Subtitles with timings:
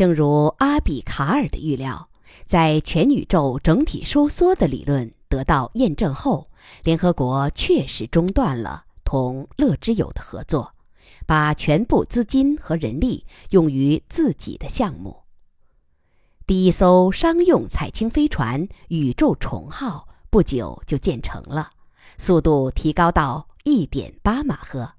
[0.00, 2.08] 正如阿比卡尔的预料，
[2.46, 6.48] 在全宇宙整体收缩的理论得到验证后，
[6.84, 10.72] 联合国确实中断了同乐之友的合作，
[11.26, 15.24] 把全部资金和人力用于自己的项目。
[16.46, 21.72] 第一艘商用采氢飞船“宇宙虫号”不久就建成了，
[22.16, 24.92] 速度提高到1.8马赫。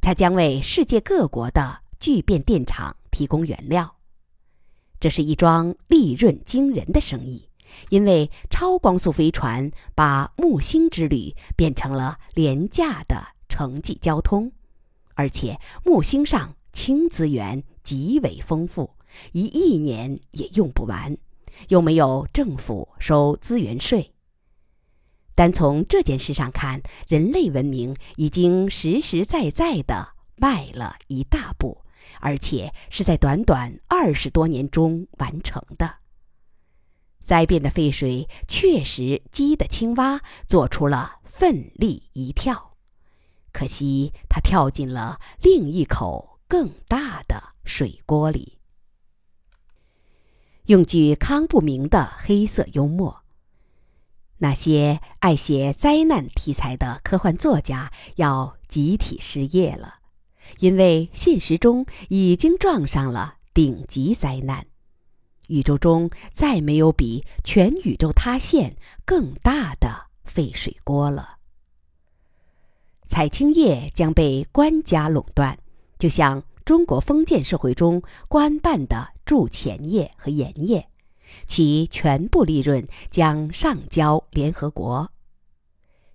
[0.00, 3.96] 它将为世界各国的聚变电厂提供原料。
[5.04, 7.46] 这是一桩利润惊人的生意，
[7.90, 14.50] 因为超光速飞船把木星之旅变成了廉价的城际交通，
[15.12, 18.94] 而且木星上氢资源极为丰富。
[19.32, 21.14] 一亿年也用不完，
[21.68, 24.10] 又没有政府收资源税。
[25.34, 31.83] 单从这件事上看，人类文明已经实实在在的迈了一大步，
[32.24, 35.96] 而且是在短短二十多年中完成的。
[37.20, 42.76] 灾变的废水确实激得青蛙做出了奋力一跳，
[43.52, 48.58] 可惜它跳进了另一口更大的水锅里。
[50.66, 53.22] 用句康不明的黑色幽默，
[54.38, 59.96] 那些爱写灾难题材的科幻作家要集体失业了，
[60.58, 64.66] 因为现实中已经撞上了顶级灾难，
[65.48, 71.38] 宇宙中再没有比全宇宙塌陷更大的沸水锅了。
[73.06, 75.58] 采青业将被官家垄断，
[75.98, 76.42] 就像。
[76.64, 80.88] 中国封建社会中，官办的铸钱业和盐业，
[81.46, 85.12] 其全部利润将上交联合国。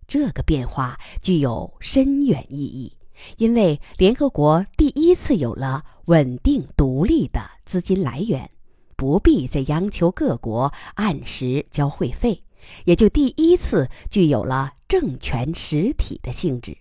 [0.08, 2.98] 这个变化具有深远意义，
[3.38, 8.50] 因为联合国第一次有了稳定独立的资金来源，
[8.96, 12.44] 不必再央求各国按时交会费，
[12.86, 16.78] 也就第一次具有了政权实体的性质。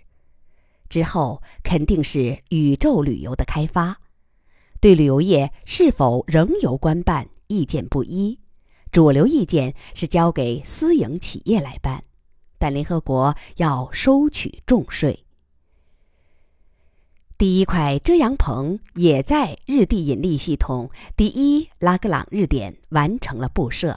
[0.88, 4.00] 之后肯定是宇宙旅游的开发，
[4.80, 8.38] 对旅游业是否仍由官办意见不一，
[8.90, 12.02] 主流意见是交给私营企业来办，
[12.58, 15.26] 但联合国要收取重税。
[17.38, 23.97] 第一块遮阳棚也在日地引力系统第一拉格朗日点完成了布设，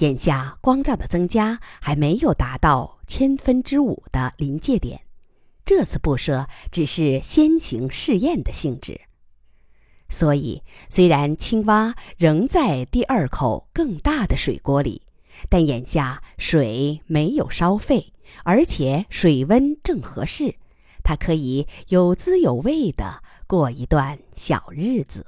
[0.00, 5.00] 眼下光照的增加还没有达到千分之五的临界点。
[5.64, 9.00] 这次布设只是先行试验的性质，
[10.10, 15.00] 所以虽然青蛙仍在第二口更大的水锅里，
[15.48, 18.12] 但眼下水没有烧沸，
[18.44, 20.56] 而且水温正合适，
[21.02, 25.26] 它可以有滋有味的过一段小日子。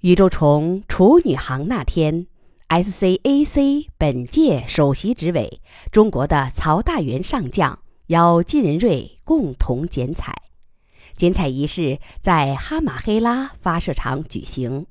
[0.00, 2.26] 宇宙虫处女航那天
[2.68, 5.60] ，SCAC 本届首席执委
[5.90, 7.80] 中国的曹大元上将。
[8.08, 10.34] 邀金仁瑞共同剪彩，
[11.14, 14.86] 剪彩仪式在哈马黑拉发射场举行。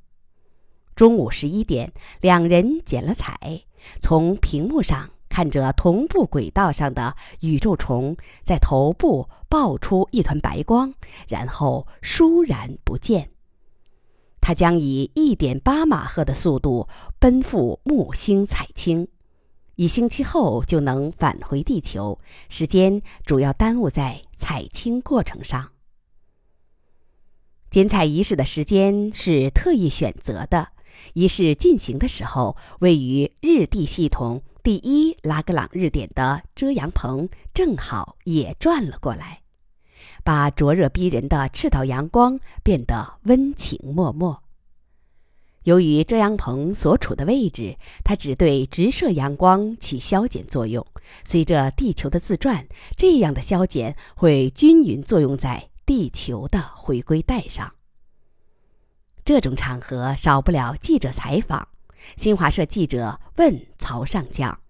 [0.95, 1.91] 中午十一点，
[2.21, 3.63] 两人剪了彩，
[3.99, 10.91] 从屏幕上看着同步轨道上的宇宙虫在头部爆出一团白光，
[11.27, 13.29] 然后倏然不见。
[14.41, 16.87] 它将以一点八马赫的速度
[17.19, 19.07] 奔赴木星采氢。
[19.75, 22.17] 一星期后就能返回地球，
[22.49, 25.69] 时间主要耽误在采氢过程上。
[27.69, 30.69] 剪彩仪式的时间是特意选择的，
[31.13, 39.41] 仪式进行的时候，位于日地系统第一拉格朗日点的遮阳棚正好也转了过来，
[40.23, 44.41] 把灼热逼人的赤道阳光变得温情脉脉。
[45.63, 50.85] 由于遮阳棚所处的位置，它只对直射阳光起消减作用。
[51.25, 57.76] 随着地球的自转，这样的消减会均匀作用在地球的回归带上。
[59.27, 61.67] 这种场合少不了记者采访。
[62.15, 64.61] 新华社记者问曹上将：“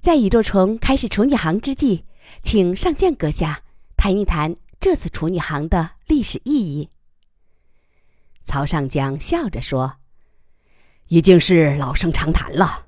[0.00, 2.04] 在宇宙虫开始处女航之际，
[2.44, 3.64] 请上将阁下
[3.96, 6.90] 谈一谈这次处女航的历史意义。”
[8.46, 9.96] 曹上将笑着说
[11.08, 12.86] ：“已经是老生常谈了，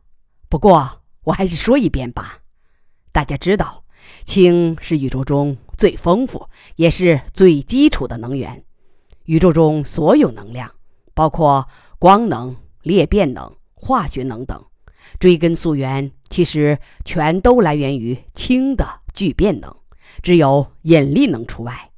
[0.49, 2.39] 不过我还是说一遍吧。
[3.11, 3.83] 大家知道，
[4.25, 8.64] 氢是宇宙中最丰富也是最基础的能源。
[9.25, 10.71] 宇宙中所有能量，
[11.15, 11.69] 包括
[11.99, 14.65] 光能、裂变能、化学能等，
[15.19, 19.77] 追根溯源，其实全都来源于氢的聚变能，
[20.23, 21.91] 只有引力能除外。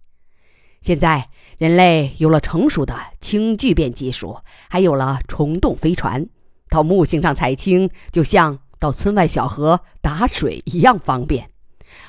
[0.80, 6.28] 现在。”人类有了成熟的氢聚变技术，还有了虫洞飞船，
[6.68, 11.48] 到木星上采氢就像到村外小河打水一样方便。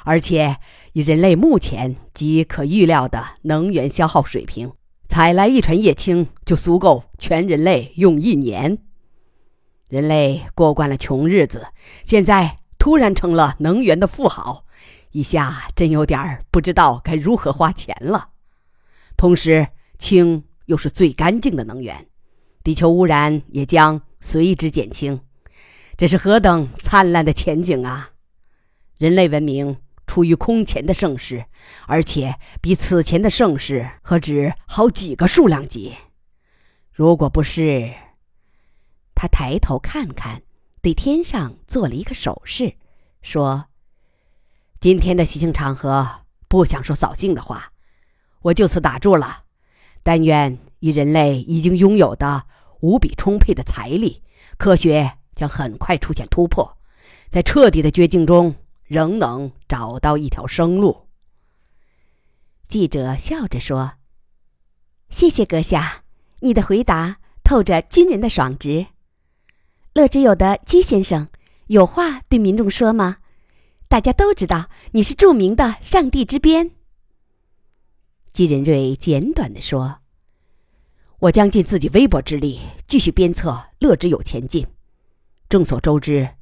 [0.03, 0.57] 而且
[0.91, 4.73] 以人类目前及可预料的能源消耗水平，
[5.07, 8.77] 采来一船液氢就足够全人类用一年。
[9.87, 11.67] 人类过惯了穷日子，
[12.03, 14.65] 现在突然成了能源的富豪，
[15.11, 18.29] 一下真有点不知道该如何花钱了。
[19.15, 19.67] 同时，
[19.97, 22.07] 氢又是最干净的能源，
[22.63, 25.21] 地球污染也将随之减轻。
[25.95, 28.11] 这是何等灿烂的前景啊！
[28.99, 29.77] 人类文明
[30.07, 31.45] 处于空前的盛世，
[31.85, 35.95] 而且比此前的盛世何止好几个数量级。
[36.91, 37.93] 如果不是……
[39.13, 40.41] 他抬头看看，
[40.81, 42.75] 对天上做了一个手势，
[43.21, 43.65] 说
[44.79, 47.73] ：“今天的喜庆场合，不想说扫兴的话。”
[48.43, 49.43] 我就此打住了，
[50.03, 52.45] 但愿以人类已经拥有的
[52.79, 54.23] 无比充沛的财力，
[54.57, 56.77] 科学将很快出现突破，
[57.29, 58.55] 在彻底的绝境中
[58.87, 61.07] 仍能找到一条生路。
[62.67, 63.93] 记者笑着说
[65.09, 66.03] ：“谢谢阁下，
[66.39, 68.87] 你的回答透着军人的爽直。”
[69.93, 71.27] 乐之友的姬先生
[71.67, 73.17] 有话对民众说吗？
[73.87, 76.71] 大家都知道你是著名的上帝之鞭。
[78.33, 79.99] 姬仁瑞简短地说
[81.19, 84.67] ：“我将尽自己微薄之力，继续鞭策乐之友前进。
[85.49, 86.35] 众所周知，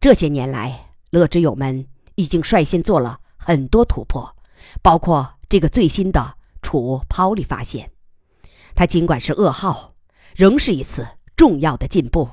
[0.00, 1.86] 这些年来，乐之友们
[2.22, 4.36] 已经率先做了很多突破，
[4.80, 7.90] 包括这个最新的储抛力发现。
[8.76, 9.94] 它尽管是噩耗，
[10.36, 11.04] 仍是一次
[11.34, 12.28] 重要的进步。”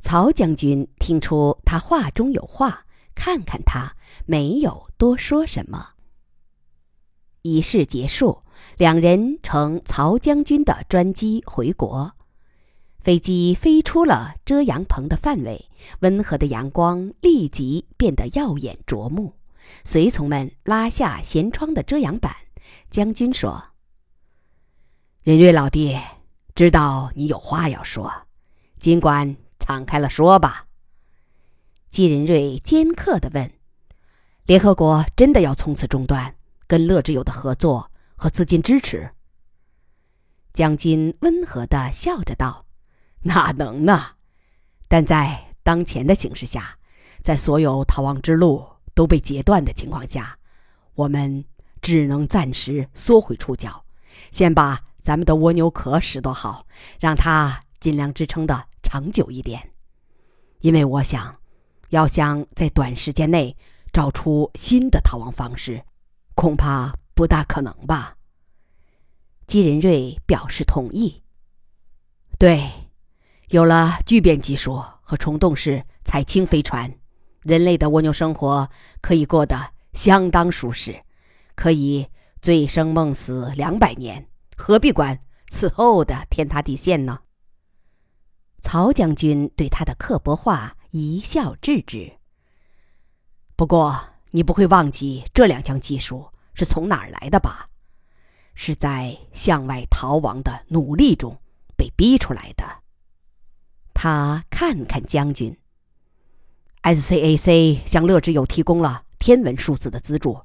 [0.00, 3.94] 曹将军听出他话中有话，看看他，
[4.24, 5.90] 没有多说什么。
[7.42, 8.42] 仪式结束，
[8.78, 12.12] 两人乘曹将军的专机回国。
[13.04, 15.68] 飞机飞出了遮阳棚的范围，
[16.00, 19.34] 温和的阳光立即变得耀眼夺目。
[19.84, 22.34] 随从们拉下舷窗的遮阳板。
[22.90, 23.62] 将军说
[25.22, 26.00] ：“任瑞老弟，
[26.54, 28.10] 知道你有话要说，
[28.80, 30.66] 尽管敞开了说吧。”
[31.90, 33.52] 季仁瑞尖刻地问
[34.46, 36.36] ：“联合国真的要从此中断？”
[36.66, 39.10] 跟乐之友的合作和资金支持。
[40.54, 42.63] 将军温和的笑着道
[43.24, 44.12] ：“哪能呢？
[44.88, 46.78] 但在当前的形势下，
[47.20, 50.38] 在所有逃亡之路都被截断的情况下，
[50.94, 51.44] 我们
[51.82, 53.84] 只能暂时缩回触角，
[54.30, 56.66] 先把咱们的蜗牛壳拾掇好，
[56.98, 59.72] 让它尽量支撑的长久一点。
[60.60, 61.36] 因为我想，
[61.90, 63.56] 要想在短时间内
[63.92, 65.84] 找出新的逃亡方式。”
[66.36, 68.16] 恐怕不大可能吧。
[69.46, 71.22] 姬仁瑞表示同意。
[72.40, 72.68] 对，
[73.48, 76.92] 有了聚变技术和虫洞式采氢飞船，
[77.42, 78.68] 人类的蜗牛生活
[79.00, 81.04] 可以过得相当舒适，
[81.54, 82.06] 可以
[82.40, 85.18] 醉生梦死两百年，何必管
[85.48, 87.20] 此后的天塌地陷呢？
[88.62, 92.12] 曹将军对他的刻薄话一笑置之。
[93.56, 94.10] 不过。
[94.34, 97.68] 你不会忘记这两项技术是从哪儿来的吧？
[98.56, 101.40] 是在向外逃亡的努力中
[101.76, 102.64] 被逼出来的。
[103.94, 105.56] 他看看将军。
[106.82, 110.40] SCAC 向乐之友提供了天文数字的资助，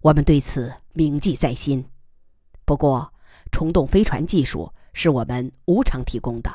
[0.00, 1.84] 我们对此铭记在心。
[2.64, 3.12] 不过，
[3.50, 6.52] 虫洞飞船技术是我们无偿提供的。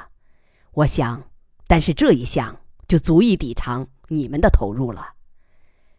[0.71, 1.23] 我想，
[1.67, 5.15] 但是这一项就足以抵偿你们的投入了。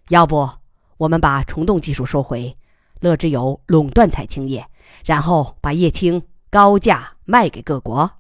[0.08, 0.48] 要不？
[0.96, 2.56] 我们把虫洞技术收回，
[3.00, 4.66] 乐之友垄断采青叶，
[5.04, 8.17] 然后把叶青高价卖给各国。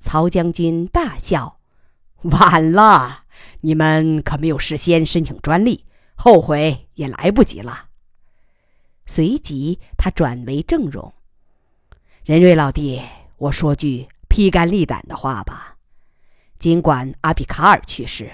[0.00, 1.60] 曹将军大笑
[2.22, 3.24] ：“晚了，
[3.60, 7.90] 你们可没有事先申请专利，后悔也来不及了。”
[9.06, 11.12] 随即，他转为郑容
[12.24, 13.02] ：“任瑞老弟，
[13.36, 15.76] 我说句披肝沥胆的话吧，
[16.58, 18.30] 尽管阿比卡尔去世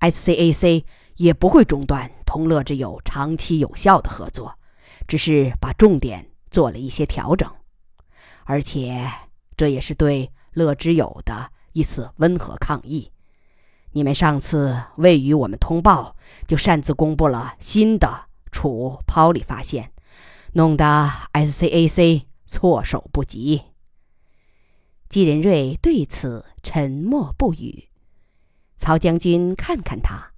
[0.00, 0.84] ，SCAC。”
[1.18, 4.58] 也不会中断同乐之友长期有效的合作，
[5.06, 7.48] 只是把重点做了一些调整，
[8.42, 9.08] 而且
[9.56, 13.10] 这也是对乐之友的一次温和抗议。
[13.92, 16.16] 你们上次未与我们通报，
[16.48, 19.92] 就擅自公布了新的储抛力发现，
[20.54, 23.62] 弄得 SCAC 措手不及。
[25.08, 27.88] 季仁瑞对此沉默不语。
[28.76, 30.32] 曹将军看看他。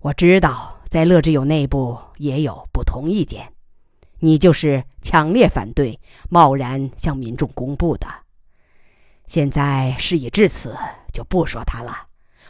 [0.00, 3.52] 我知道，在乐之友内部也有不同意见。
[4.18, 8.08] 你就是强烈反对贸然向民众公布的。
[9.26, 10.76] 现在事已至此，
[11.12, 12.08] 就不说它了。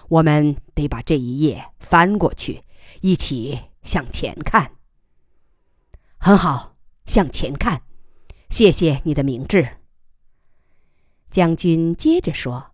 [0.09, 2.63] 我们得把这一页翻过去，
[3.01, 4.73] 一起向前看。
[6.19, 7.83] 很好，向前看。
[8.51, 9.79] 谢谢你的明智。
[11.31, 12.73] 将军接着说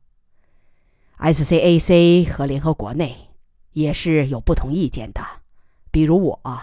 [1.18, 3.30] ：“SCAC 和联合国内
[3.70, 5.22] 也是有不同意见的，
[5.90, 6.62] 比如我，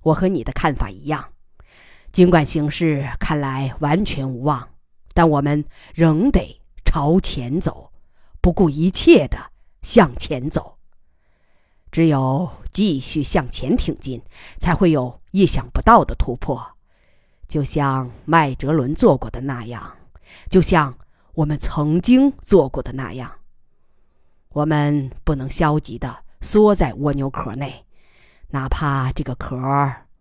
[0.00, 1.32] 我和你的看法一样。
[2.10, 4.70] 尽管形势看来完全无望。”
[5.16, 7.90] 但我们仍得朝前走，
[8.42, 9.38] 不顾一切的
[9.80, 10.76] 向前走。
[11.90, 14.20] 只有继续向前挺进，
[14.58, 16.62] 才会有意想不到的突破。
[17.48, 19.96] 就像麦哲伦做过的那样，
[20.50, 20.94] 就像
[21.32, 23.32] 我们曾经做过的那样。
[24.50, 27.86] 我们不能消极的缩在蜗牛壳内，
[28.48, 29.56] 哪怕这个壳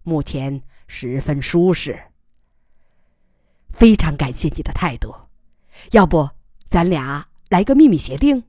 [0.03, 1.99] 目前十分舒适。
[3.75, 5.13] 非常感谢你的态度，
[5.91, 6.29] 要不
[6.69, 8.43] 咱俩来个秘密协定？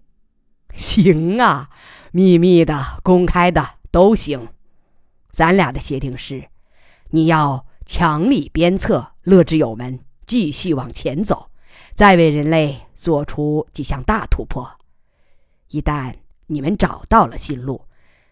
[0.72, 1.68] 行啊，
[2.12, 4.48] 秘密的、公开的都行。
[5.30, 6.48] 咱俩的协定是，
[7.10, 11.50] 你要强力鞭策乐之友们继续往前走，
[11.92, 14.78] 再为人类做出几项大突破。
[15.70, 16.14] 一旦
[16.46, 17.84] 你们找到了新路，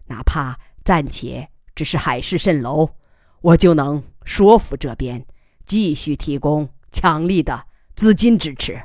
[0.07, 2.91] 哪怕暂且只是海市蜃楼，
[3.41, 5.27] 我就能说服这边
[5.67, 6.69] 继续提供。
[6.95, 8.81] 强力的资金支持。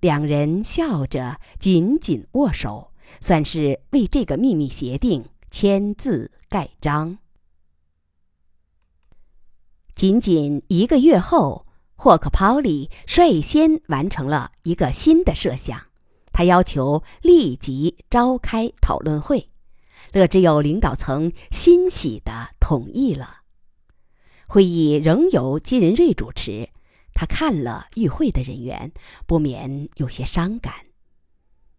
[0.00, 7.18] 两人笑着紧紧握手，算是为这个秘密协定签字盖章。
[9.94, 15.80] 仅仅一个月后，霍克·鲍里率先完成了一个新的设想，
[16.32, 19.48] 他要求立即召开讨论会。
[20.12, 23.41] 乐之友领导层欣喜地同意了。
[24.52, 26.68] 会议仍由金仁瑞主持，
[27.14, 28.92] 他看了与会的人员，
[29.26, 30.74] 不免有些伤感。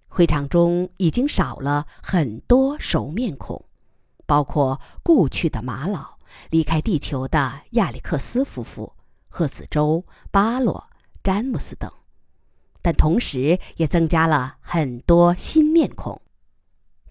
[0.07, 3.63] 会场中已经少了很多熟面孔，
[4.25, 6.17] 包括故去的马老、
[6.49, 8.93] 离开地球的亚历克斯夫妇、
[9.27, 10.89] 贺子州、巴洛、
[11.23, 11.91] 詹姆斯等，
[12.81, 16.19] 但同时也增加了很多新面孔。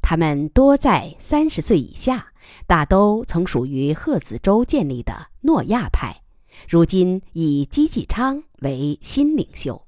[0.00, 2.31] 他们多在三十岁以下，
[2.66, 6.22] 大都曾属于贺子州建立的诺亚派，
[6.68, 9.86] 如今以姬继昌为新领袖。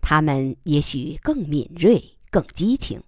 [0.00, 3.02] 他们也许更敏锐、更激情，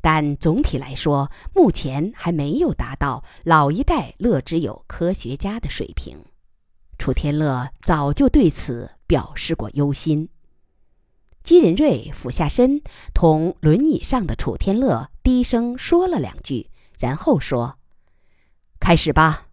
[0.00, 6.18] 但总体来说，目前还没有达到老一代乐之友科学家的水平。
[6.98, 10.28] 楚天乐早就对此表示过忧心。
[11.42, 12.80] 姬仁瑞俯下身，
[13.12, 17.78] 同轮椅上的楚天乐低声说了两句，然后说
[18.82, 19.46] ：“开始吧。”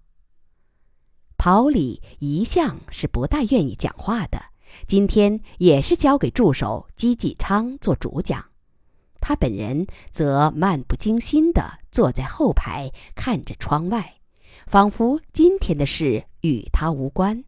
[1.38, 4.41] 跑里一向是不大愿意讲话的，
[4.88, 8.43] 今天也是交给助手姬继昌做主讲，
[9.21, 14.15] 他本人则漫不经心地坐在后排，看着窗外，
[14.67, 17.45] 仿佛今天的事与他无关。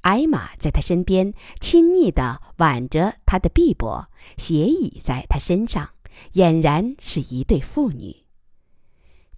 [0.00, 5.90] 艾玛在他身边亲昵地挽着他的臂膊，斜倚在他身上，
[6.32, 8.21] 俨然是一对父女。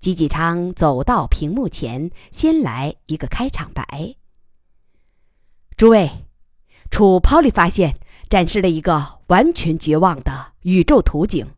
[0.04, 4.16] 吉吉昌走到屏幕前，先来一个开场白
[5.78, 6.26] ：“诸位，
[6.90, 7.96] 楚抛利发现
[8.28, 11.52] 展示了一个完全绝望的宇宙图景。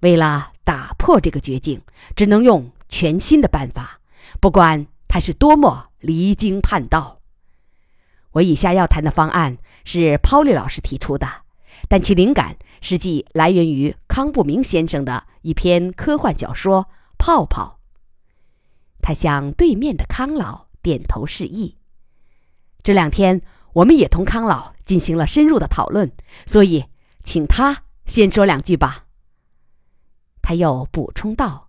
[0.00, 1.82] 为了打破这个绝境，
[2.16, 4.00] 只能用全新的办法，
[4.40, 7.18] 不管它是多么离经叛道。”
[8.32, 11.28] 我以下要谈的方案是抛利老师提出的，
[11.86, 16.84] 但其灵感实际来源于康不明先生的一篇科幻小说
[17.24, 17.78] 《泡泡》。
[19.00, 21.78] 他向对面的康老点头示意。
[22.82, 23.42] 这两天
[23.74, 26.10] 我们也同康老进行了深入的讨论，
[26.46, 26.86] 所以
[27.22, 29.04] 请他先说两句吧。
[30.42, 31.68] 他又补充道：“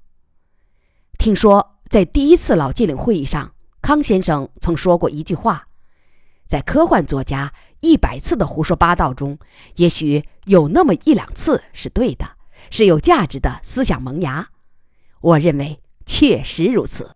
[1.20, 5.68] 听说在第一次老纪领会议上，康先生曾说过一句话。”
[6.50, 9.38] 在科幻作家一百次的胡说八道中，
[9.76, 12.38] 也许有那么一两次是对的，
[12.72, 14.50] 是有价值的思想萌芽。
[15.24, 17.16] 我认为确实如此。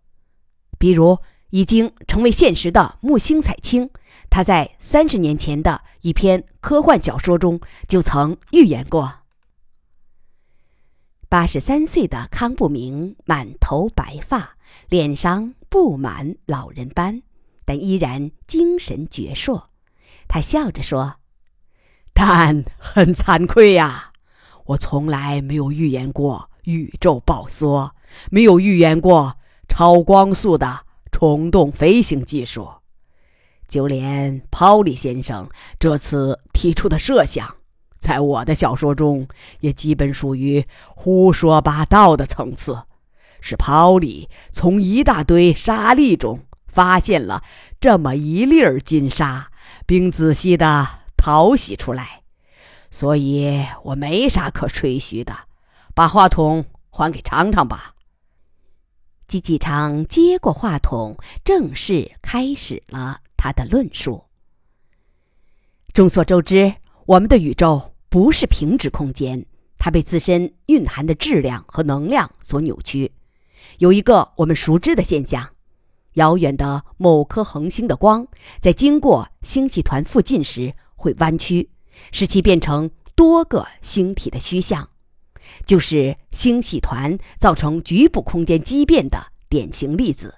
[0.78, 1.18] 比如
[1.50, 3.90] 已经成为现实的木星彩青，
[4.30, 9.14] 他在三十年前的一篇科幻小说中就曾预言过。
[11.28, 14.56] 八十三岁的康不明满头白发，
[14.88, 17.22] 脸上布满老人斑。
[17.66, 19.64] 但依然精神矍铄，
[20.26, 21.16] 他笑着说
[22.14, 24.14] ：“但很惭愧呀，
[24.68, 27.94] 我从来没有预言过宇宙爆缩，
[28.30, 29.36] 没有预言过
[29.68, 30.80] 超光速的
[31.12, 32.70] 虫洞飞行技术。
[33.68, 35.48] 就连泡利先生
[35.78, 37.56] 这次提出的设想，
[38.00, 39.28] 在我的小说中
[39.60, 42.84] 也基本属于胡说八道的层次。
[43.40, 47.44] 是泡利从一大堆沙粒中发现了
[47.80, 49.50] 这么一粒儿金沙，
[49.86, 52.22] 并仔细的淘洗出来，
[52.90, 55.36] 所以我没啥可吹嘘的。
[55.94, 57.94] 把话筒还给尝尝吧。
[59.28, 63.20] 季季昌接过话筒，正式开始了。
[63.36, 64.24] 他的论述。
[65.92, 66.74] 众所周知，
[67.06, 69.46] 我们的宇宙不是平直空间，
[69.78, 73.12] 它被自身蕴含的质量和能量所扭曲。
[73.78, 75.50] 有一个我们熟知的现象：
[76.14, 78.26] 遥远的某颗恒星的光
[78.60, 81.70] 在经过星系团附近时会弯曲，
[82.10, 84.88] 使其变成多个星体的虚像，
[85.64, 90.34] 就是星系团造成局部空间畸变的典型例子。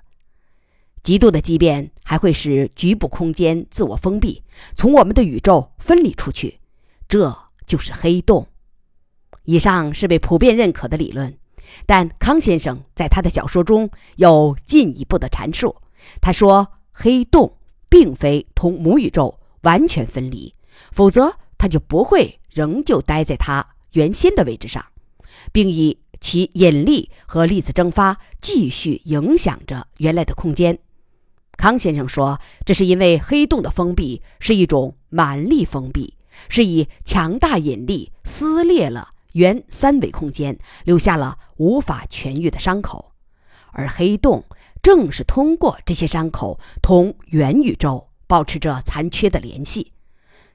[1.03, 4.43] 极度的畸变还会使局部空间自我封闭，
[4.75, 6.61] 从我们的宇宙分离出去，
[7.09, 7.37] 这
[7.67, 8.47] 就是黑洞。
[9.45, 11.37] 以上是被普遍认可的理论，
[11.87, 15.75] 但康先生在他的小说中有进一步的阐述。
[16.21, 17.57] 他说，黑洞
[17.89, 20.53] 并非同母宇宙完全分离，
[20.93, 24.85] 否则它就不会仍旧待在它原先的位置上，
[25.53, 30.79] 并以其引力和粒子蒸发继续影响着原来的空间。
[31.57, 36.17] 康先生说：“这是因为黑洞的封闭是一种蛮力封闭，
[36.49, 43.13] 是以强大引力撕裂了原三维空间，留下了无法痊愈的伤口。
[43.73, 44.45] 而黑洞
[44.83, 49.93] 正是通过这些伤口同原宇宙保持着残缺的联系。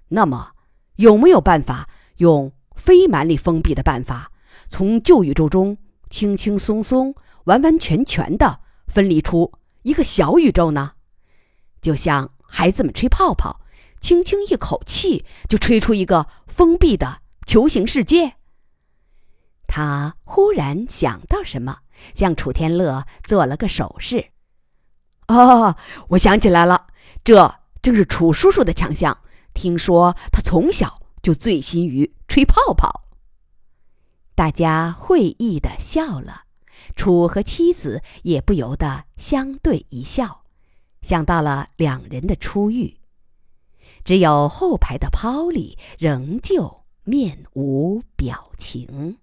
[0.08, 0.54] 那么，
[0.96, 1.88] 有没有办法
[2.18, 4.32] 用非蛮力封闭的办法，
[4.68, 5.78] 从旧宇宙中
[6.10, 9.54] 轻轻松松、完完全全的分离出
[9.84, 10.94] 一个小宇宙呢？”
[11.82, 13.62] 就像孩子们吹泡泡，
[14.02, 18.36] 轻轻一口气就吹出一个封闭的球形世界。
[19.68, 21.80] 他忽然想到什么，
[22.14, 24.32] 向楚天乐做了个手势。
[25.28, 25.76] 哦，
[26.10, 26.88] 我想起来了，
[27.24, 29.20] 这正是楚叔叔的强项。
[29.54, 33.02] 听说他从小就醉心于吹泡泡。
[34.36, 36.44] 大家会意的笑了，
[36.96, 40.44] 楚和妻子也不由得相对一笑。
[41.02, 42.98] 想到了两人的初遇，
[44.04, 49.18] 只有后排的 Polly 仍旧面无表情。